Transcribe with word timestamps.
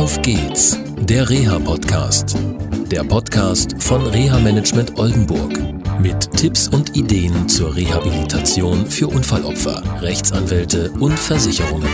Auf 0.00 0.22
geht's, 0.22 0.78
der 0.96 1.28
Reha-Podcast. 1.28 2.34
Der 2.90 3.04
Podcast 3.04 3.82
von 3.82 4.06
Reha-Management 4.06 4.98
Oldenburg. 4.98 5.52
Mit 6.00 6.32
Tipps 6.38 6.68
und 6.68 6.96
Ideen 6.96 7.46
zur 7.50 7.76
Rehabilitation 7.76 8.86
für 8.86 9.08
Unfallopfer, 9.08 9.82
Rechtsanwälte 10.00 10.90
und 10.92 11.18
Versicherungen. 11.18 11.86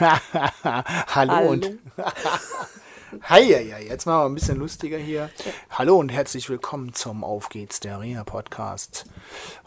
Hallo, 0.00 0.82
Hallo. 1.14 1.50
und 1.52 1.70
Hi, 3.20 3.42
ja, 3.42 3.60
ja, 3.60 3.78
jetzt 3.78 4.06
machen 4.06 4.20
wir 4.20 4.24
ein 4.26 4.34
bisschen 4.34 4.58
lustiger 4.58 4.96
hier. 4.96 5.28
Hallo 5.70 5.98
und 5.98 6.08
herzlich 6.08 6.48
willkommen 6.48 6.94
zum 6.94 7.24
Auf 7.24 7.50
geht's 7.50 7.78
der 7.78 8.00
Reha 8.00 8.24
Podcast. 8.24 9.04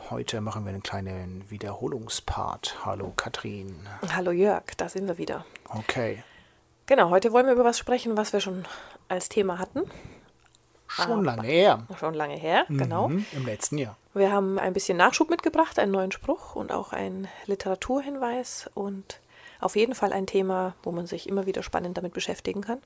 Heute 0.09 0.41
machen 0.41 0.65
wir 0.65 0.69
einen 0.71 0.81
kleinen 0.81 1.47
Wiederholungspart. 1.51 2.85
Hallo 2.85 3.13
Katrin. 3.15 3.75
Hallo 4.15 4.31
Jörg, 4.31 4.63
da 4.77 4.89
sind 4.89 5.07
wir 5.07 5.19
wieder. 5.19 5.45
Okay. 5.69 6.23
Genau, 6.87 7.11
heute 7.11 7.33
wollen 7.33 7.45
wir 7.45 7.53
über 7.53 7.63
was 7.63 7.77
sprechen, 7.77 8.17
was 8.17 8.33
wir 8.33 8.39
schon 8.39 8.65
als 9.09 9.29
Thema 9.29 9.59
hatten. 9.59 9.83
Schon 10.87 11.23
lange 11.23 11.43
her. 11.47 11.85
Schon 11.99 12.15
lange 12.15 12.37
her, 12.37 12.65
genau. 12.67 13.09
Mhm, 13.09 13.25
Im 13.33 13.45
letzten 13.45 13.77
Jahr. 13.77 13.95
Wir 14.15 14.31
haben 14.31 14.57
ein 14.57 14.73
bisschen 14.73 14.97
Nachschub 14.97 15.29
mitgebracht, 15.29 15.77
einen 15.77 15.91
neuen 15.91 16.11
Spruch 16.11 16.55
und 16.55 16.71
auch 16.71 16.93
einen 16.93 17.27
Literaturhinweis 17.45 18.71
und 18.73 19.19
auf 19.59 19.75
jeden 19.75 19.93
Fall 19.93 20.13
ein 20.13 20.25
Thema, 20.25 20.73
wo 20.81 20.91
man 20.91 21.05
sich 21.05 21.29
immer 21.29 21.45
wieder 21.45 21.61
spannend 21.61 21.97
damit 21.97 22.13
beschäftigen 22.13 22.61
kann, 22.61 22.79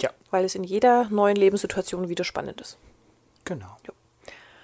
Ja, 0.00 0.10
weil 0.30 0.44
es 0.44 0.54
in 0.54 0.64
jeder 0.64 1.08
neuen 1.08 1.36
Lebenssituation 1.36 2.08
wieder 2.08 2.24
spannend 2.24 2.60
ist. 2.60 2.78
genau. 3.44 3.76
Ja. 3.86 3.92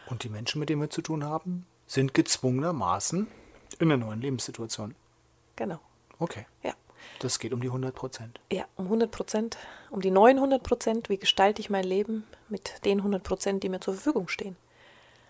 Und 0.07 0.25
die 0.25 0.29
Menschen, 0.29 0.59
mit 0.59 0.69
denen 0.69 0.81
wir 0.83 0.91
zu 0.91 1.03
tun 1.03 1.23
haben, 1.25 1.67
sind 1.87 2.15
gezwungenermaßen 2.15 3.29
in 3.79 3.93
einer 3.93 4.05
neuen 4.05 4.21
Lebenssituation. 4.21 4.97
Genau. 5.55 5.79
Okay. 6.19 6.47
Ja. 6.65 6.73
Das 7.21 7.39
geht 7.39 7.53
um 7.53 7.61
die 7.61 7.69
100 7.69 7.95
Prozent. 7.95 8.41
Ja, 8.51 8.65
um 8.77 8.87
100 8.87 9.11
Prozent, 9.11 9.57
um 9.91 10.01
die 10.01 10.11
neuen 10.11 10.39
100 10.39 10.63
Prozent. 10.65 11.09
Wie 11.11 11.17
gestalte 11.17 11.61
ich 11.61 11.71
mein 11.71 11.85
Leben 11.85 12.25
mit 12.49 12.85
den 12.85 12.99
100 12.99 13.23
Prozent, 13.23 13.63
die 13.63 13.69
mir 13.69 13.79
zur 13.81 13.95
Verfügung 13.95 14.27
stehen? 14.27 14.57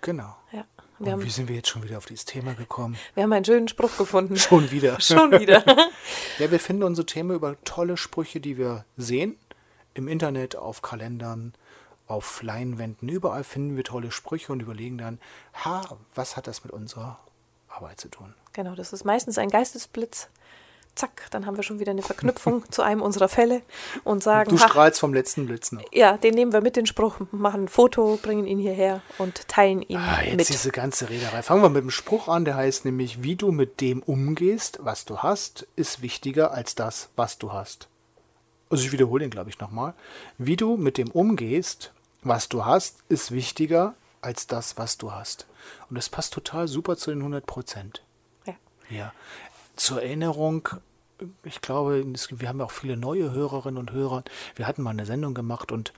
Genau. 0.01 0.35
Ja. 0.53 0.65
Und 0.99 1.07
Wir 1.07 1.13
haben, 1.13 1.25
wie 1.25 1.31
sind 1.31 1.49
wir 1.49 1.57
jetzt 1.57 1.69
schon 1.69 1.83
wieder 1.83 1.99
auf 1.99 2.07
dieses 2.07 2.25
Thema 2.25 2.55
gekommen? 2.55 2.97
wir 3.15 3.23
haben 3.23 3.33
einen 3.35 3.45
schönen 3.45 3.69
Spruch 3.69 3.97
gefunden. 3.99 4.37
Schon 4.39 4.71
wieder. 4.71 4.99
Schon 5.01 5.33
wieder. 5.33 5.63
Ja, 6.39 6.51
wir 6.51 6.59
finden 6.61 6.85
unsere 6.85 7.05
Themen 7.05 7.33
über 7.37 7.63
tolle 7.65 7.99
Sprüche, 7.99 8.41
die 8.41 8.57
wir 8.57 8.87
sehen. 8.97 9.37
Im 9.95 10.09
Internet, 10.09 10.57
auf 10.57 10.83
Kalendern, 10.83 11.55
auf 12.07 12.43
Leinwänden. 12.43 13.09
Überall 13.09 13.45
finden 13.45 13.77
wir 13.77 13.85
tolle 13.85 14.11
Sprüche 14.11 14.53
und 14.53 14.61
überlegen 14.63 14.99
dann, 14.99 15.19
ha, 15.65 15.83
was 16.15 16.37
hat 16.37 16.47
das 16.47 16.65
mit 16.65 16.73
unserer 16.73 17.19
Arbeit 17.69 18.01
zu 18.01 18.09
tun? 18.09 18.35
Genau, 18.53 18.75
das 18.75 18.93
ist 18.93 19.05
meistens 19.05 19.39
ein 19.39 19.49
Geistesblitz. 19.49 20.29
Zack, 20.97 21.29
dann 21.31 21.47
haben 21.47 21.57
wir 21.57 21.63
schon 21.63 21.79
wieder 21.79 21.93
eine 21.93 22.03
Verknüpfung 22.03 22.65
zu 22.73 22.83
einem 22.83 23.01
unserer 23.01 23.29
Fälle 23.29 23.63
und 24.03 24.25
sagen, 24.25 24.51
Du 24.51 24.59
strahlst 24.59 24.99
vom 24.99 25.15
letzten 25.15 25.47
Blitz 25.47 25.71
noch. 25.71 25.83
ja, 25.93 26.17
den 26.19 26.35
nehmen 26.35 26.53
wir 26.53 26.61
mit, 26.63 26.75
den 26.75 26.87
Spruch, 26.87 27.21
machen 27.31 27.65
ein 27.65 27.69
Foto, 27.69 28.19
bringen 28.21 28.45
ihn 28.45 28.59
hierher 28.59 29.01
und 29.19 29.47
teilen 29.47 29.83
ihn 29.83 29.97
Ah, 29.99 30.21
jetzt 30.23 30.37
mit. 30.37 30.49
diese 30.49 30.71
ganze 30.73 31.09
Rederei. 31.09 31.43
Fangen 31.43 31.63
wir 31.63 31.69
mit 31.69 31.85
dem 31.85 31.91
Spruch 31.93 32.27
an, 32.27 32.45
der 32.45 32.57
heißt 32.57 32.85
nämlich, 32.85 33.23
wie 33.23 33.37
du 33.37 33.53
mit 33.53 33.81
dem 33.81 34.03
umgehst, 34.03 34.81
was 34.83 35.05
du 35.05 35.19
hast, 35.19 35.67
ist 35.77 36.03
wichtiger 36.03 36.51
als 36.53 36.75
das, 36.75 37.11
was 37.15 37.39
du 37.39 37.53
hast. 37.53 37.87
Also 38.71 38.85
ich 38.85 38.93
wiederhole 38.93 39.25
den, 39.25 39.31
glaube 39.31 39.51
ich, 39.51 39.59
nochmal. 39.59 39.95
Wie 40.39 40.57
du 40.57 40.77
mit 40.77 40.97
dem 40.97 41.11
umgehst, 41.11 41.93
was 42.23 42.49
du 42.49 42.65
hast, 42.65 42.99
ist 43.09 43.33
wichtiger 43.33 43.95
als 44.21 44.47
das, 44.47 44.79
was 44.79 44.97
du 44.97 45.13
hast. 45.13 45.47
Und 45.89 45.97
das 45.97 46.09
passt 46.09 46.33
total 46.33 46.69
super 46.69 46.97
zu 46.97 47.11
den 47.11 47.21
100 47.21 47.45
Prozent. 47.47 48.03
Ja. 48.47 48.55
Ja. 48.89 49.13
Zur 49.77 50.03
Erinnerung, 50.03 50.69
ich 51.43 51.61
glaube, 51.61 52.05
wir 52.05 52.49
haben 52.49 52.59
ja 52.61 52.65
auch 52.65 52.71
viele 52.71 52.97
neue 52.97 53.33
Hörerinnen 53.33 53.79
und 53.79 53.93
Hörer. 53.93 54.23
Wir 54.55 54.67
hatten 54.67 54.83
mal 54.83 54.91
eine 54.91 55.07
Sendung 55.07 55.35
gemacht 55.35 55.73
und 55.73 55.93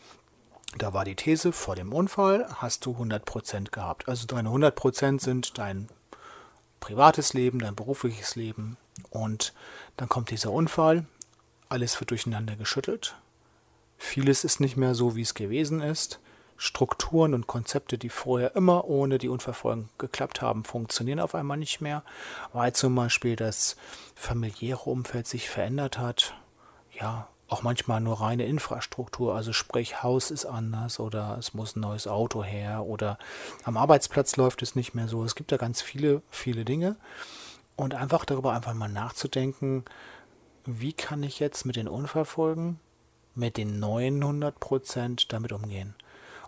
da 0.78 0.94
war 0.94 1.04
die 1.04 1.16
These, 1.16 1.52
vor 1.52 1.76
dem 1.76 1.92
Unfall 1.92 2.46
hast 2.54 2.86
du 2.86 2.92
100% 2.92 3.70
gehabt. 3.70 4.08
Also 4.08 4.26
deine 4.26 4.48
100% 4.48 5.20
sind 5.20 5.58
dein 5.58 5.88
privates 6.80 7.34
Leben, 7.34 7.58
dein 7.58 7.74
berufliches 7.74 8.36
Leben. 8.36 8.78
Und 9.10 9.52
dann 9.96 10.08
kommt 10.08 10.30
dieser 10.30 10.50
Unfall, 10.50 11.04
alles 11.72 11.98
wird 12.00 12.10
durcheinander 12.10 12.54
geschüttelt. 12.54 13.16
Vieles 13.96 14.44
ist 14.44 14.60
nicht 14.60 14.76
mehr 14.76 14.94
so, 14.94 15.16
wie 15.16 15.22
es 15.22 15.34
gewesen 15.34 15.80
ist. 15.80 16.20
Strukturen 16.56 17.34
und 17.34 17.46
Konzepte, 17.46 17.98
die 17.98 18.10
vorher 18.10 18.54
immer 18.54 18.84
ohne 18.84 19.18
die 19.18 19.28
Unfallfolgen 19.28 19.88
geklappt 19.98 20.42
haben, 20.42 20.64
funktionieren 20.64 21.18
auf 21.18 21.34
einmal 21.34 21.56
nicht 21.56 21.80
mehr. 21.80 22.04
Weil 22.52 22.72
zum 22.74 22.94
Beispiel 22.94 23.36
das 23.36 23.76
familiäre 24.14 24.90
Umfeld 24.90 25.26
sich 25.26 25.48
verändert 25.48 25.98
hat. 25.98 26.34
Ja, 26.92 27.28
auch 27.48 27.62
manchmal 27.62 28.00
nur 28.00 28.20
reine 28.20 28.46
Infrastruktur, 28.46 29.34
also 29.34 29.52
sprich 29.52 30.02
Haus 30.02 30.30
ist 30.30 30.46
anders 30.46 30.98
oder 31.00 31.36
es 31.38 31.52
muss 31.52 31.76
ein 31.76 31.80
neues 31.80 32.06
Auto 32.06 32.42
her 32.42 32.84
oder 32.84 33.18
am 33.64 33.76
Arbeitsplatz 33.76 34.36
läuft 34.36 34.62
es 34.62 34.74
nicht 34.74 34.94
mehr 34.94 35.08
so. 35.08 35.24
Es 35.24 35.34
gibt 35.34 35.52
da 35.52 35.56
ganz 35.56 35.82
viele, 35.82 36.22
viele 36.30 36.64
Dinge. 36.64 36.96
Und 37.76 37.94
einfach 37.94 38.24
darüber 38.24 38.52
einfach 38.52 38.74
mal 38.74 38.88
nachzudenken, 38.88 39.84
wie 40.64 40.92
kann 40.92 41.22
ich 41.22 41.40
jetzt 41.40 41.64
mit 41.64 41.76
den 41.76 41.88
Unfallfolgen, 41.88 42.78
mit 43.34 43.56
den 43.56 43.80
900 43.80 44.58
Prozent 44.60 45.32
damit 45.32 45.52
umgehen. 45.52 45.94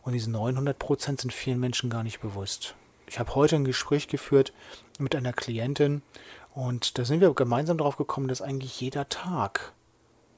Und 0.02 0.12
diese 0.12 0.30
900 0.30 0.78
Prozent 0.78 1.20
sind 1.20 1.32
vielen 1.32 1.60
Menschen 1.60 1.90
gar 1.90 2.02
nicht 2.02 2.20
bewusst. 2.20 2.74
Ich 3.06 3.18
habe 3.18 3.34
heute 3.34 3.56
ein 3.56 3.64
Gespräch 3.64 4.08
geführt 4.08 4.52
mit 4.98 5.14
einer 5.14 5.32
Klientin 5.32 6.02
und 6.54 6.98
da 6.98 7.04
sind 7.04 7.20
wir 7.20 7.32
gemeinsam 7.34 7.78
darauf 7.78 7.96
gekommen, 7.96 8.28
dass 8.28 8.42
eigentlich 8.42 8.80
jeder 8.80 9.08
Tag 9.08 9.72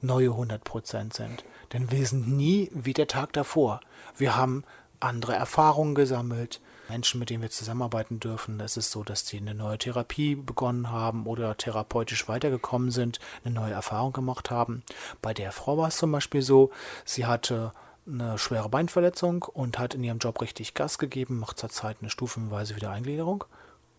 neue 0.01 0.31
100 0.31 0.63
Prozent 0.65 1.15
sind. 1.15 1.45
Denn 1.73 1.91
wir 1.91 2.07
sind 2.07 2.29
nie 2.29 2.71
wie 2.73 2.95
der 2.95 3.07
Tag 3.07 3.33
davor. 3.33 3.81
Wir 4.17 4.37
haben 4.37 4.65
andere 5.01 5.35
Erfahrungen 5.35 5.95
gesammelt. 5.95 6.61
Menschen, 6.89 7.19
mit 7.19 7.31
denen 7.31 7.43
wir 7.43 7.51
zusammenarbeiten 7.51 8.21
dürfen, 8.21 8.61
es 8.61 8.77
ist 8.77 8.91
so, 8.91 9.03
dass 9.03 9.25
die 9.25 9.39
eine 9.39 9.55
neue 9.55 9.79
Therapie 9.79 10.35
begonnen 10.35 10.91
haben 10.91 11.27
oder 11.27 11.57
therapeutisch 11.57 12.29
weitergekommen 12.29 12.91
sind, 12.91 13.19
eine 13.45 13.55
neue 13.55 13.73
Erfahrung 13.73 14.13
gemacht 14.13 14.51
haben. 14.51 14.83
Bei 15.23 15.35
der 15.35 15.53
Frau 15.53 15.79
war 15.79 15.89
es 15.89 15.97
zum 15.97 16.13
Beispiel 16.13 16.43
so, 16.43 16.71
sie 17.05 17.27
hatte 17.27 17.73
eine 18.07 18.39
schwere 18.39 18.69
Beinverletzung 18.69 19.43
und 19.43 19.79
hat 19.79 19.95
in 19.95 20.05
ihrem 20.05 20.19
Job 20.19 20.41
richtig 20.41 20.75
Gas 20.75 20.99
gegeben, 20.99 21.41
macht 21.41 21.59
zurzeit 21.59 21.99
eine 22.01 22.11
stufenweise 22.11 22.77
Wiedereingliederung. 22.77 23.45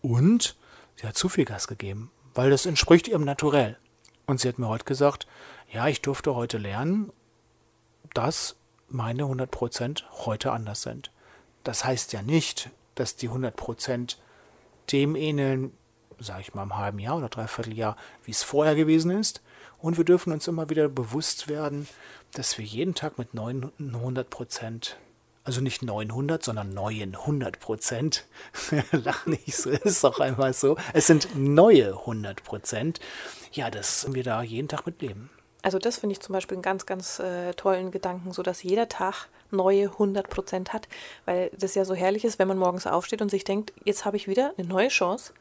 Und 0.00 0.56
sie 0.96 1.06
hat 1.06 1.16
zu 1.16 1.28
viel 1.28 1.44
Gas 1.44 1.68
gegeben, 1.68 2.10
weil 2.34 2.50
das 2.50 2.66
entspricht 2.66 3.08
ihrem 3.08 3.24
Naturell. 3.24 3.76
Und 4.26 4.40
sie 4.40 4.48
hat 4.48 4.58
mir 4.58 4.68
heute 4.68 4.84
gesagt, 4.84 5.26
ja, 5.70 5.88
ich 5.88 6.00
durfte 6.00 6.34
heute 6.34 6.58
lernen, 6.58 7.12
dass 8.14 8.56
meine 8.88 9.24
100% 9.24 10.04
heute 10.24 10.52
anders 10.52 10.82
sind. 10.82 11.10
Das 11.64 11.84
heißt 11.84 12.12
ja 12.12 12.22
nicht, 12.22 12.70
dass 12.98 13.16
die 13.16 13.30
100% 13.30 14.16
dem 14.92 15.16
ähneln, 15.16 15.72
sage 16.18 16.42
ich 16.42 16.54
mal, 16.54 16.62
im 16.64 16.76
halben 16.76 16.98
Jahr 16.98 17.18
oder 17.18 17.28
dreiviertel 17.28 17.74
Jahr, 17.74 17.96
wie 18.24 18.30
es 18.30 18.42
vorher 18.42 18.74
gewesen 18.74 19.10
ist. 19.10 19.42
Und 19.78 19.96
wir 19.96 20.04
dürfen 20.04 20.32
uns 20.32 20.48
immer 20.48 20.70
wieder 20.70 20.88
bewusst 20.88 21.48
werden, 21.48 21.86
dass 22.32 22.58
wir 22.58 22.64
jeden 22.64 22.94
Tag 22.94 23.18
mit 23.18 23.30
900%, 23.32 24.94
also 25.44 25.60
nicht 25.60 25.82
900, 25.82 26.42
sondern 26.42 26.74
neuen 26.74 27.16
100%, 27.16 28.22
lach 28.92 29.26
nicht 29.26 29.54
so, 29.54 29.70
ist 29.70 30.02
doch 30.02 30.20
einmal 30.20 30.52
so, 30.52 30.76
es 30.92 31.06
sind 31.06 31.28
neue 31.36 31.92
100%, 31.92 32.96
ja, 33.52 33.70
dass 33.70 34.12
wir 34.12 34.24
da 34.24 34.42
jeden 34.42 34.68
Tag 34.68 34.84
mit 34.86 35.00
leben. 35.00 35.30
Also 35.62 35.78
das 35.78 35.98
finde 35.98 36.14
ich 36.14 36.20
zum 36.20 36.32
Beispiel 36.32 36.56
einen 36.56 36.62
ganz, 36.62 36.86
ganz 36.86 37.18
äh, 37.18 37.52
tollen 37.54 37.90
Gedanken, 37.90 38.32
so 38.32 38.42
dass 38.42 38.62
jeder 38.62 38.88
Tag 38.88 39.28
neue 39.50 39.84
100 39.84 40.28
Prozent 40.28 40.72
hat, 40.72 40.88
weil 41.24 41.50
das 41.58 41.74
ja 41.74 41.84
so 41.84 41.94
herrlich 41.94 42.24
ist, 42.24 42.38
wenn 42.38 42.48
man 42.48 42.58
morgens 42.58 42.86
aufsteht 42.86 43.22
und 43.22 43.30
sich 43.30 43.44
denkt, 43.44 43.72
jetzt 43.84 44.04
habe 44.04 44.16
ich 44.16 44.28
wieder 44.28 44.52
eine 44.56 44.66
neue 44.66 44.88
Chance, 44.88 45.32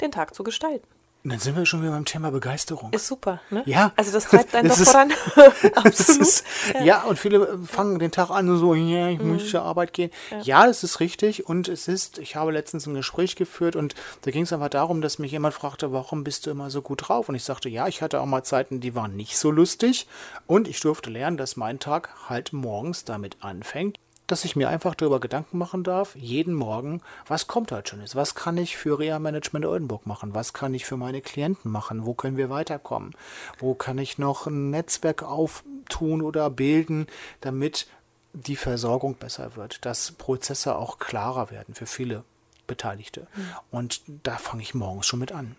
den 0.00 0.12
Tag 0.12 0.34
zu 0.34 0.44
gestalten. 0.44 0.86
Und 1.24 1.30
dann 1.30 1.38
sind 1.38 1.56
wir 1.56 1.64
schon 1.64 1.80
wieder 1.80 1.92
beim 1.92 2.04
Thema 2.04 2.30
Begeisterung. 2.30 2.92
Ist 2.92 3.06
super, 3.06 3.40
ne? 3.48 3.62
Ja. 3.64 3.92
Also 3.96 4.12
das 4.12 4.24
treibt 4.28 4.54
einen 4.54 4.68
Das 4.68 4.78
doch 4.78 4.92
voran. 4.92 5.10
Absolut. 5.74 6.20
ist, 6.20 6.44
ja. 6.82 7.02
und 7.04 7.18
viele 7.18 7.58
fangen 7.64 7.98
den 7.98 8.10
Tag 8.10 8.28
an 8.28 8.50
und 8.50 8.58
so, 8.58 8.74
ja, 8.74 9.08
ich 9.08 9.20
muss 9.20 9.48
zur 9.48 9.62
Arbeit 9.62 9.94
gehen. 9.94 10.10
Ja. 10.42 10.66
das 10.66 10.84
ist 10.84 11.00
richtig. 11.00 11.48
Und 11.48 11.68
es 11.68 11.88
ist, 11.88 12.18
ich 12.18 12.36
habe 12.36 12.52
letztens 12.52 12.86
ein 12.86 12.92
Gespräch 12.92 13.36
geführt 13.36 13.74
und 13.74 13.94
da 14.22 14.32
ging 14.32 14.42
es 14.42 14.52
einfach 14.52 14.68
darum, 14.68 15.00
dass 15.00 15.18
mich 15.18 15.32
jemand 15.32 15.54
fragte, 15.54 15.92
warum 15.92 16.24
bist 16.24 16.44
du 16.44 16.50
immer 16.50 16.68
so 16.68 16.82
gut 16.82 17.08
drauf? 17.08 17.30
Und 17.30 17.36
ich 17.36 17.44
sagte, 17.44 17.70
ja, 17.70 17.88
ich 17.88 18.02
hatte 18.02 18.20
auch 18.20 18.26
mal 18.26 18.42
Zeiten, 18.42 18.80
die 18.80 18.94
waren 18.94 19.16
nicht 19.16 19.38
so 19.38 19.50
lustig. 19.50 20.06
Und 20.46 20.68
ich 20.68 20.78
durfte 20.80 21.08
lernen, 21.08 21.38
dass 21.38 21.56
mein 21.56 21.78
Tag 21.78 22.10
halt 22.28 22.52
morgens 22.52 23.04
damit 23.06 23.38
anfängt, 23.40 23.98
dass 24.26 24.44
ich 24.44 24.56
mir 24.56 24.68
einfach 24.68 24.94
darüber 24.94 25.20
Gedanken 25.20 25.58
machen 25.58 25.84
darf, 25.84 26.16
jeden 26.16 26.54
Morgen, 26.54 27.02
was 27.26 27.46
kommt 27.46 27.72
heute 27.72 27.90
schon 27.90 28.00
ist, 28.00 28.16
was 28.16 28.34
kann 28.34 28.56
ich 28.56 28.76
für 28.76 28.98
Reha 28.98 29.18
Management 29.18 29.66
Oldenburg 29.66 30.06
machen, 30.06 30.34
was 30.34 30.52
kann 30.52 30.74
ich 30.74 30.84
für 30.84 30.96
meine 30.96 31.20
Klienten 31.20 31.70
machen, 31.70 32.06
wo 32.06 32.14
können 32.14 32.36
wir 32.36 32.50
weiterkommen, 32.50 33.14
wo 33.58 33.74
kann 33.74 33.98
ich 33.98 34.18
noch 34.18 34.46
ein 34.46 34.70
Netzwerk 34.70 35.22
auftun 35.22 36.22
oder 36.22 36.50
bilden, 36.50 37.06
damit 37.40 37.86
die 38.32 38.56
Versorgung 38.56 39.14
besser 39.14 39.56
wird, 39.56 39.84
dass 39.84 40.12
Prozesse 40.12 40.76
auch 40.76 40.98
klarer 40.98 41.50
werden 41.50 41.74
für 41.74 41.86
viele 41.86 42.24
Beteiligte. 42.66 43.26
Und 43.70 44.02
da 44.06 44.36
fange 44.36 44.62
ich 44.62 44.74
morgens 44.74 45.06
schon 45.06 45.20
mit 45.20 45.32
an. 45.32 45.56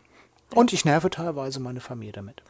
Und 0.54 0.74
ich 0.74 0.86
nerve 0.86 1.10
teilweise 1.10 1.60
meine 1.60 1.80
Familie 1.80 2.14
damit. 2.14 2.42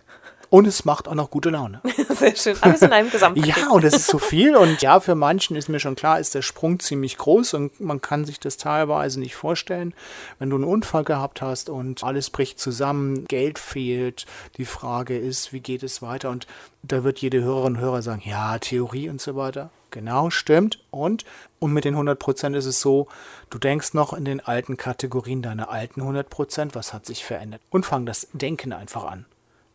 Und 0.55 0.67
es 0.67 0.85
macht 0.85 1.09
auch 1.09 1.15
noch 1.15 1.31
gute 1.31 1.49
Laune. 1.49 1.81
Sehr 2.11 2.33
schön. 2.33 2.55
Alles 2.61 2.81
in 2.81 2.93
einem 2.93 3.11
Gesamtpaket. 3.11 3.57
Ja, 3.57 3.71
und 3.71 3.83
das 3.83 3.93
ist 3.93 4.07
so 4.07 4.19
viel. 4.19 4.55
Und 4.55 4.81
ja, 4.81 5.01
für 5.01 5.13
manchen 5.13 5.57
ist 5.57 5.67
mir 5.67 5.81
schon 5.81 5.95
klar, 5.95 6.17
ist 6.17 6.33
der 6.33 6.41
Sprung 6.41 6.79
ziemlich 6.79 7.17
groß 7.17 7.55
und 7.55 7.81
man 7.81 7.99
kann 7.99 8.23
sich 8.23 8.39
das 8.39 8.55
teilweise 8.55 9.19
nicht 9.19 9.35
vorstellen. 9.35 9.93
Wenn 10.39 10.49
du 10.49 10.55
einen 10.55 10.63
Unfall 10.63 11.03
gehabt 11.03 11.41
hast 11.41 11.69
und 11.69 12.05
alles 12.05 12.29
bricht 12.29 12.57
zusammen, 12.57 13.25
Geld 13.25 13.59
fehlt, 13.59 14.27
die 14.55 14.63
Frage 14.63 15.17
ist, 15.17 15.51
wie 15.51 15.59
geht 15.59 15.83
es 15.83 16.01
weiter? 16.01 16.29
Und 16.29 16.47
da 16.83 17.03
wird 17.03 17.19
jede 17.19 17.43
Hörerin 17.43 17.75
und 17.75 17.81
Hörer 17.81 18.01
sagen, 18.01 18.21
ja, 18.23 18.57
Theorie 18.57 19.09
und 19.09 19.19
so 19.19 19.35
weiter. 19.35 19.71
Genau, 19.91 20.29
stimmt. 20.29 20.79
Und, 20.89 21.25
und 21.59 21.73
mit 21.73 21.83
den 21.83 21.95
100 21.95 22.17
Prozent 22.17 22.55
ist 22.55 22.65
es 22.65 22.79
so, 22.79 23.09
du 23.49 23.57
denkst 23.57 23.93
noch 23.93 24.13
in 24.13 24.23
den 24.23 24.39
alten 24.39 24.77
Kategorien 24.77 25.41
deiner 25.41 25.69
alten 25.69 25.99
100 25.99 26.29
Prozent, 26.29 26.75
was 26.75 26.93
hat 26.93 27.05
sich 27.05 27.25
verändert? 27.25 27.61
Und 27.71 27.85
fang 27.85 28.05
das 28.05 28.29
Denken 28.31 28.71
einfach 28.71 29.03
an 29.03 29.25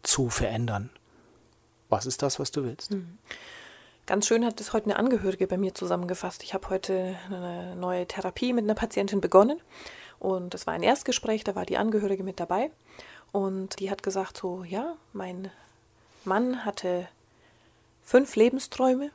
zu 0.02 0.28
verändern. 0.28 0.90
Was 1.88 2.06
ist 2.06 2.22
das, 2.22 2.38
was 2.38 2.50
du 2.50 2.64
willst? 2.64 2.92
Mhm. 2.92 3.18
Ganz 4.06 4.26
schön 4.26 4.44
hat 4.44 4.60
es 4.60 4.72
heute 4.72 4.86
eine 4.86 4.96
Angehörige 4.96 5.46
bei 5.46 5.56
mir 5.56 5.74
zusammengefasst. 5.74 6.42
Ich 6.42 6.52
habe 6.52 6.68
heute 6.70 7.16
eine 7.28 7.76
neue 7.76 8.06
Therapie 8.06 8.52
mit 8.52 8.64
einer 8.64 8.74
Patientin 8.74 9.20
begonnen 9.20 9.60
und 10.18 10.54
es 10.54 10.66
war 10.66 10.74
ein 10.74 10.82
Erstgespräch, 10.82 11.44
da 11.44 11.54
war 11.54 11.64
die 11.64 11.76
Angehörige 11.76 12.24
mit 12.24 12.40
dabei 12.40 12.70
und 13.30 13.78
die 13.78 13.90
hat 13.90 14.02
gesagt 14.02 14.36
so, 14.36 14.64
ja, 14.64 14.96
mein 15.12 15.52
Mann 16.24 16.64
hatte 16.64 17.06
fünf 18.02 18.34
Lebensträume, 18.34 19.12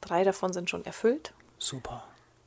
drei 0.00 0.24
davon 0.24 0.52
sind 0.54 0.70
schon 0.70 0.84
erfüllt. 0.84 1.34
Super. 1.58 2.04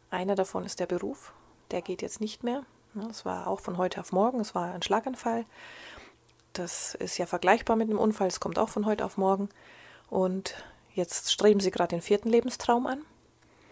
Einer 0.10 0.36
davon 0.36 0.66
ist 0.66 0.80
der 0.80 0.88
Beruf, 0.88 1.31
der 1.69 1.81
geht 1.84 2.01
jetzt 2.01 2.22
nicht 2.22 2.44
mehr. 2.44 2.63
Das 2.96 3.25
war 3.25 3.48
auch 3.48 3.60
von 3.60 3.78
heute 3.78 4.00
auf 4.00 4.12
morgen, 4.12 4.40
es 4.40 4.56
war 4.56 4.74
ein 4.74 4.81
Schlaganfall. 4.81 5.46
Das 6.56 6.96
ist 6.96 7.18
ja 7.18 7.25
vergleichbar 7.25 7.75
mit 7.75 7.90
einem 7.90 8.00
Unfall, 8.00 8.28
es 8.28 8.40
kommt 8.40 8.57
auch 8.57 8.69
von 8.69 8.86
heute 8.86 9.04
auf 9.04 9.18
morgen. 9.18 9.50
Und 10.10 10.56
jetzt 10.94 11.31
streben 11.31 11.60
sie 11.60 11.69
gerade 11.69 11.90
den 11.90 12.02
vierten 12.02 12.30
Lebenstraum 12.30 12.88
an. 12.88 13.02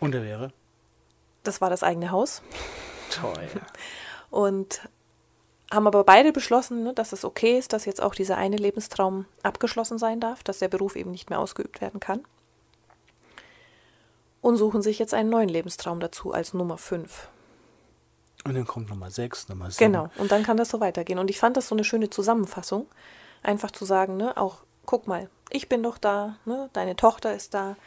Und 0.02 0.12
der 0.12 0.24
wäre? 0.24 0.52
Das 1.44 1.62
war 1.62 1.70
das 1.70 1.82
eigene 1.82 2.12
Haus. 2.12 2.42
Toll. 3.10 3.48
Und 4.30 4.82
haben 5.72 5.88
aber 5.88 6.04
beide 6.04 6.34
beschlossen, 6.34 6.84
ne, 6.84 6.94
dass 6.94 7.14
es 7.14 7.24
okay 7.24 7.58
ist, 7.58 7.72
dass 7.72 7.86
jetzt 7.86 8.02
auch 8.02 8.16
dieser 8.16 8.36
eine 8.36 8.58
Lebenstraum 8.58 9.26
abgeschlossen 9.44 9.98
sein 9.98 10.20
darf, 10.20 10.44
dass 10.44 10.60
der 10.60 10.68
Beruf 10.68 10.98
eben 10.98 11.12
nicht 11.12 11.30
mehr 11.30 11.40
ausgeübt 11.40 11.80
werden 11.80 12.02
kann. 12.02 12.26
Und 14.42 14.58
suchen 14.58 14.82
sich 14.82 15.00
jetzt 15.00 15.14
einen 15.14 15.30
neuen 15.30 15.48
Lebenstraum 15.48 16.02
dazu 16.02 16.34
als 16.34 16.54
Nummer 16.54 16.78
5. 16.78 17.30
Und 18.46 18.56
dann 18.56 18.66
kommt 18.68 18.90
Nummer 18.90 19.10
6, 19.10 19.50
Nummer 19.50 19.72
7. 19.72 19.92
Genau, 19.92 20.10
und 20.18 20.32
dann 20.32 20.44
kann 20.44 20.58
das 20.58 20.70
so 20.70 20.80
weitergehen. 20.80 21.20
Und 21.20 21.30
ich 21.30 21.40
fand 21.40 21.56
das 21.56 21.68
so 21.68 21.76
eine 21.76 21.84
schöne 21.84 22.10
Zusammenfassung, 22.10 22.88
einfach 23.42 23.72
zu 23.72 23.86
sagen, 23.86 24.18
ne, 24.18 24.36
auch, 24.36 24.58
guck 24.86 25.08
mal, 25.08 25.30
ich 25.50 25.70
bin 25.70 25.84
doch 25.84 25.98
da, 25.98 26.38
ne, 26.46 26.70
deine 26.74 26.96
Tochter 26.96 27.34
ist 27.34 27.54
da. 27.54 27.78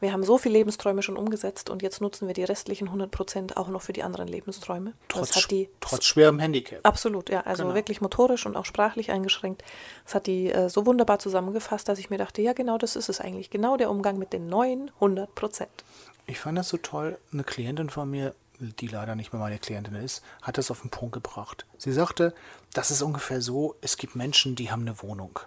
Wir 0.00 0.12
haben 0.12 0.24
so 0.24 0.38
viele 0.38 0.58
Lebensträume 0.58 1.02
schon 1.02 1.16
umgesetzt 1.16 1.70
und 1.70 1.82
jetzt 1.82 2.00
nutzen 2.00 2.26
wir 2.26 2.34
die 2.34 2.44
restlichen 2.44 2.88
100 2.88 3.10
Prozent 3.10 3.56
auch 3.56 3.68
noch 3.68 3.80
für 3.80 3.92
die 3.92 4.02
anderen 4.02 4.28
Lebensträume. 4.28 4.92
Trotz, 5.08 5.46
die, 5.48 5.68
trotz 5.80 6.04
schwerem 6.04 6.38
Handicap. 6.38 6.80
Absolut, 6.82 7.30
ja. 7.30 7.40
Also 7.42 7.62
genau. 7.62 7.74
wirklich 7.74 8.00
motorisch 8.00 8.44
und 8.44 8.56
auch 8.56 8.66
sprachlich 8.66 9.10
eingeschränkt. 9.10 9.62
Das 10.04 10.14
hat 10.14 10.26
die 10.26 10.50
äh, 10.50 10.68
so 10.68 10.84
wunderbar 10.84 11.20
zusammengefasst, 11.20 11.88
dass 11.88 11.98
ich 11.98 12.10
mir 12.10 12.18
dachte, 12.18 12.42
ja 12.42 12.52
genau 12.52 12.76
das 12.76 12.96
ist 12.96 13.08
es 13.08 13.20
eigentlich. 13.20 13.50
Genau 13.50 13.76
der 13.76 13.88
Umgang 13.88 14.18
mit 14.18 14.32
den 14.32 14.48
neuen 14.48 14.90
100 14.96 15.34
Prozent. 15.34 15.84
Ich 16.26 16.40
fand 16.40 16.58
das 16.58 16.68
so 16.68 16.76
toll. 16.76 17.18
Eine 17.32 17.44
Klientin 17.44 17.88
von 17.88 18.10
mir 18.10 18.34
die 18.72 18.88
leider 18.88 19.14
nicht 19.14 19.32
mehr 19.32 19.40
meine 19.40 19.58
Klientin 19.58 19.94
ist, 19.94 20.22
hat 20.42 20.58
das 20.58 20.70
auf 20.70 20.80
den 20.80 20.90
Punkt 20.90 21.14
gebracht. 21.14 21.66
Sie 21.78 21.92
sagte, 21.92 22.34
das 22.72 22.90
ist 22.90 23.02
ungefähr 23.02 23.40
so, 23.40 23.76
es 23.80 23.96
gibt 23.96 24.16
Menschen, 24.16 24.56
die 24.56 24.70
haben 24.70 24.82
eine 24.82 25.02
Wohnung. 25.02 25.38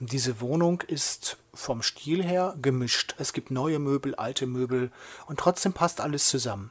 Und 0.00 0.12
diese 0.12 0.40
Wohnung 0.40 0.80
ist 0.80 1.36
vom 1.54 1.82
Stil 1.82 2.24
her 2.24 2.56
gemischt. 2.60 3.14
Es 3.18 3.32
gibt 3.32 3.50
neue 3.50 3.78
Möbel, 3.78 4.14
alte 4.14 4.46
Möbel 4.46 4.90
und 5.26 5.38
trotzdem 5.38 5.72
passt 5.72 6.00
alles 6.00 6.28
zusammen. 6.28 6.70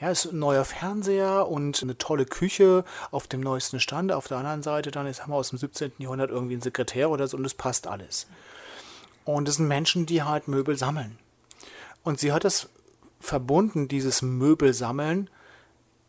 Ja, 0.00 0.10
es 0.10 0.24
ist 0.24 0.32
ein 0.32 0.38
neuer 0.38 0.64
Fernseher 0.64 1.48
und 1.48 1.82
eine 1.82 1.96
tolle 1.98 2.26
Küche 2.26 2.84
auf 3.10 3.26
dem 3.26 3.40
neuesten 3.40 3.80
Stand. 3.80 4.12
Auf 4.12 4.28
der 4.28 4.38
anderen 4.38 4.62
Seite 4.62 4.90
dann 4.90 5.06
ist, 5.06 5.22
haben 5.22 5.32
wir 5.32 5.36
aus 5.36 5.50
dem 5.50 5.58
17. 5.58 5.92
Jahrhundert 5.98 6.30
irgendwie 6.30 6.54
ein 6.54 6.60
Sekretär 6.60 7.10
oder 7.10 7.26
so 7.26 7.36
und 7.36 7.44
es 7.44 7.54
passt 7.54 7.86
alles. 7.86 8.26
Und 9.24 9.48
es 9.48 9.56
sind 9.56 9.68
Menschen, 9.68 10.06
die 10.06 10.22
halt 10.22 10.48
Möbel 10.48 10.76
sammeln. 10.76 11.18
Und 12.02 12.20
sie 12.20 12.32
hat 12.32 12.44
das 12.44 12.68
verbunden, 13.24 13.88
dieses 13.88 14.22
Möbelsammeln, 14.22 15.30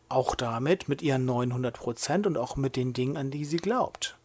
auch 0.08 0.34
damit, 0.34 0.88
mit 0.88 1.02
ihren 1.02 1.24
900 1.24 1.76
Prozent 1.76 2.26
und 2.26 2.36
auch 2.36 2.56
mit 2.56 2.76
den 2.76 2.92
Dingen, 2.92 3.16
an 3.16 3.30
die 3.30 3.44
sie 3.44 3.56
glaubt. 3.56 4.16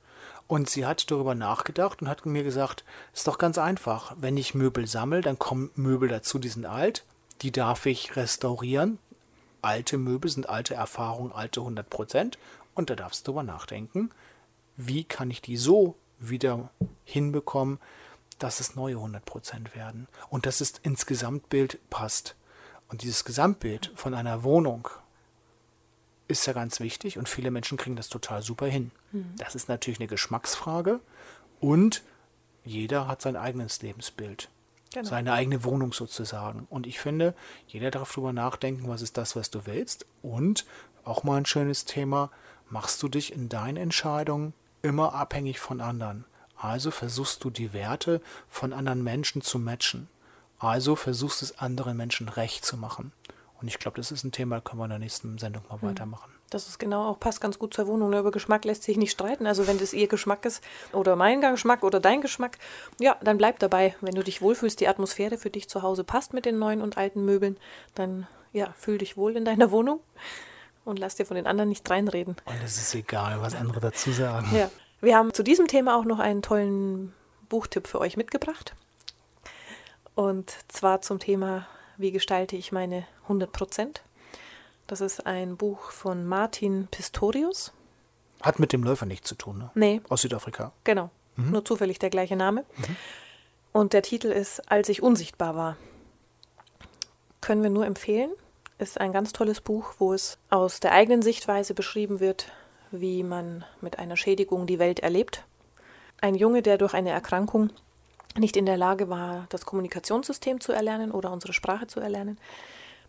Und 0.47 0.69
sie 0.69 0.85
hat 0.85 1.09
darüber 1.09 1.33
nachgedacht 1.33 2.01
und 2.01 2.09
hat 2.09 2.25
mir 2.25 2.43
gesagt, 2.43 2.83
ist 3.13 3.27
doch 3.27 3.37
ganz 3.37 3.57
einfach. 3.57 4.13
Wenn 4.19 4.35
ich 4.37 4.53
Möbel 4.53 4.85
sammle, 4.85 5.21
dann 5.21 5.39
kommen 5.39 5.71
Möbel 5.75 6.09
dazu, 6.09 6.39
die 6.39 6.49
sind 6.49 6.65
alt, 6.65 7.05
die 7.41 7.51
darf 7.51 7.85
ich 7.85 8.15
restaurieren. 8.15 8.99
Alte 9.61 9.97
Möbel 9.97 10.29
sind 10.29 10.49
alte 10.49 10.73
Erfahrungen, 10.73 11.31
alte 11.31 11.61
100 11.61 11.89
Prozent. 11.89 12.37
Und 12.75 12.89
da 12.89 12.95
darfst 12.95 13.25
du 13.25 13.31
darüber 13.31 13.43
nachdenken, 13.43 14.11
wie 14.75 15.03
kann 15.03 15.31
ich 15.31 15.41
die 15.41 15.57
so 15.57 15.95
wieder 16.19 16.69
hinbekommen, 17.05 17.79
dass 18.39 18.59
es 18.59 18.75
neue 18.75 18.95
100 18.95 19.23
Prozent 19.23 19.75
werden 19.75 20.07
und 20.29 20.45
dass 20.45 20.61
es 20.61 20.73
ins 20.83 21.05
Gesamtbild 21.05 21.79
passt. 21.89 22.35
Und 22.91 23.03
dieses 23.03 23.23
Gesamtbild 23.23 23.91
von 23.95 24.13
einer 24.13 24.43
Wohnung 24.43 24.89
ist 26.27 26.45
ja 26.45 26.53
ganz 26.53 26.81
wichtig 26.81 27.17
und 27.17 27.29
viele 27.29 27.49
Menschen 27.49 27.77
kriegen 27.77 27.95
das 27.95 28.09
total 28.09 28.41
super 28.41 28.67
hin. 28.67 28.91
Mhm. 29.13 29.33
Das 29.37 29.55
ist 29.55 29.69
natürlich 29.69 29.99
eine 29.99 30.07
Geschmacksfrage 30.07 30.99
und 31.61 32.03
jeder 32.65 33.07
hat 33.07 33.21
sein 33.21 33.37
eigenes 33.37 33.81
Lebensbild. 33.81 34.49
Genau. 34.93 35.07
Seine 35.07 35.31
eigene 35.31 35.63
Wohnung 35.63 35.93
sozusagen. 35.93 36.67
Und 36.69 36.85
ich 36.85 36.99
finde, 36.99 37.33
jeder 37.65 37.91
darf 37.91 38.11
darüber 38.11 38.33
nachdenken, 38.33 38.89
was 38.89 39.01
ist 39.01 39.15
das, 39.15 39.37
was 39.37 39.49
du 39.49 39.65
willst. 39.65 40.05
Und 40.21 40.65
auch 41.05 41.23
mal 41.23 41.37
ein 41.37 41.45
schönes 41.45 41.85
Thema, 41.85 42.29
machst 42.69 43.01
du 43.01 43.07
dich 43.07 43.31
in 43.31 43.47
deinen 43.47 43.77
Entscheidungen 43.77 44.53
immer 44.81 45.13
abhängig 45.13 45.59
von 45.59 45.79
anderen. 45.79 46.25
Also 46.57 46.91
versuchst 46.91 47.41
du 47.45 47.49
die 47.49 47.71
Werte 47.71 48.21
von 48.49 48.73
anderen 48.73 49.01
Menschen 49.01 49.41
zu 49.41 49.59
matchen. 49.59 50.09
Also 50.61 50.95
versuchst 50.95 51.41
es 51.41 51.57
anderen 51.57 51.97
Menschen 51.97 52.29
recht 52.29 52.63
zu 52.63 52.77
machen. 52.77 53.11
Und 53.59 53.67
ich 53.67 53.79
glaube, 53.79 53.97
das 53.97 54.11
ist 54.11 54.23
ein 54.23 54.31
Thema, 54.31 54.61
können 54.61 54.79
wir 54.79 54.85
in 54.85 54.91
der 54.91 54.99
nächsten 54.99 55.37
Sendung 55.37 55.63
mal 55.69 55.77
mhm. 55.81 55.87
weitermachen. 55.87 56.31
Das 56.51 56.67
ist 56.67 56.79
genau 56.79 57.09
auch, 57.09 57.19
passt 57.19 57.41
ganz 57.41 57.57
gut 57.57 57.73
zur 57.73 57.87
Wohnung. 57.87 58.13
Über 58.13 58.29
Geschmack 58.29 58.65
lässt 58.65 58.83
sich 58.83 58.97
nicht 58.97 59.11
streiten. 59.11 59.47
Also 59.47 59.67
wenn 59.67 59.79
das 59.79 59.93
ihr 59.93 60.07
Geschmack 60.07 60.45
ist 60.45 60.63
oder 60.93 61.15
mein 61.15 61.41
Geschmack 61.41 61.83
oder 61.83 61.99
dein 61.99 62.21
Geschmack, 62.21 62.57
ja, 62.99 63.17
dann 63.23 63.37
bleib 63.37 63.59
dabei. 63.59 63.95
Wenn 64.01 64.15
du 64.15 64.23
dich 64.23 64.41
wohlfühlst, 64.41 64.79
die 64.79 64.87
Atmosphäre 64.87 65.37
für 65.37 65.49
dich 65.49 65.67
zu 65.67 65.81
Hause 65.81 66.03
passt 66.03 66.33
mit 66.33 66.45
den 66.45 66.59
neuen 66.59 66.81
und 66.81 66.97
alten 66.97 67.25
Möbeln, 67.25 67.57
dann 67.95 68.27
ja, 68.53 68.73
fühl 68.77 68.97
dich 68.97 69.17
wohl 69.17 69.35
in 69.37 69.45
deiner 69.45 69.71
Wohnung 69.71 70.01
und 70.85 70.99
lass 70.99 71.15
dir 71.15 71.25
von 71.25 71.35
den 71.35 71.47
anderen 71.47 71.69
nicht 71.69 71.89
reinreden. 71.89 72.35
Und 72.45 72.63
es 72.63 72.77
ist 72.77 72.93
egal, 72.93 73.41
was 73.41 73.55
andere 73.55 73.79
dazu 73.79 74.11
sagen. 74.11 74.47
Ja. 74.53 74.69
Wir 74.99 75.15
haben 75.17 75.33
zu 75.33 75.41
diesem 75.41 75.67
Thema 75.67 75.97
auch 75.97 76.05
noch 76.05 76.19
einen 76.19 76.41
tollen 76.41 77.13
Buchtipp 77.49 77.87
für 77.87 77.99
euch 77.99 78.17
mitgebracht. 78.17 78.75
Und 80.21 80.55
zwar 80.67 81.01
zum 81.01 81.17
Thema, 81.17 81.65
wie 81.97 82.11
gestalte 82.11 82.55
ich 82.55 82.71
meine 82.71 83.07
100 83.23 83.51
Prozent. 83.51 84.03
Das 84.85 85.01
ist 85.01 85.25
ein 85.25 85.57
Buch 85.57 85.89
von 85.89 86.27
Martin 86.27 86.87
Pistorius. 86.91 87.73
Hat 88.39 88.59
mit 88.59 88.71
dem 88.71 88.83
Läufer 88.83 89.07
nichts 89.07 89.27
zu 89.27 89.33
tun, 89.33 89.57
ne? 89.57 89.71
Nee. 89.73 89.99
Aus 90.09 90.21
Südafrika. 90.21 90.73
Genau. 90.83 91.09
Mhm. 91.37 91.49
Nur 91.49 91.65
zufällig 91.65 91.97
der 91.97 92.11
gleiche 92.11 92.35
Name. 92.35 92.65
Mhm. 92.77 92.95
Und 93.71 93.93
der 93.93 94.03
Titel 94.03 94.27
ist 94.27 94.71
Als 94.71 94.89
ich 94.89 95.01
unsichtbar 95.01 95.55
war. 95.55 95.77
Können 97.41 97.63
wir 97.63 97.71
nur 97.71 97.87
empfehlen. 97.87 98.29
Ist 98.77 99.01
ein 99.01 99.13
ganz 99.13 99.33
tolles 99.33 99.59
Buch, 99.59 99.95
wo 99.97 100.13
es 100.13 100.37
aus 100.51 100.79
der 100.81 100.91
eigenen 100.91 101.23
Sichtweise 101.23 101.73
beschrieben 101.73 102.19
wird, 102.19 102.51
wie 102.91 103.23
man 103.23 103.65
mit 103.81 103.97
einer 103.97 104.17
Schädigung 104.17 104.67
die 104.67 104.77
Welt 104.77 104.99
erlebt. 104.99 105.45
Ein 106.19 106.35
Junge, 106.35 106.61
der 106.61 106.77
durch 106.77 106.93
eine 106.93 107.09
Erkrankung 107.09 107.71
nicht 108.37 108.55
in 108.57 108.65
der 108.65 108.77
Lage 108.77 109.09
war, 109.09 109.45
das 109.49 109.65
Kommunikationssystem 109.65 110.61
zu 110.61 110.71
erlernen 110.71 111.11
oder 111.11 111.31
unsere 111.31 111.53
Sprache 111.53 111.87
zu 111.87 111.99
erlernen, 111.99 112.39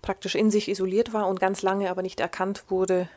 praktisch 0.00 0.34
in 0.34 0.50
sich 0.50 0.68
isoliert 0.68 1.12
war 1.12 1.28
und 1.28 1.40
ganz 1.40 1.62
lange 1.62 1.90
aber 1.90 2.02
nicht 2.02 2.20
erkannt 2.20 2.64
wurde, 2.68 3.08